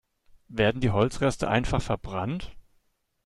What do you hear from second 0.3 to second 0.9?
Werden die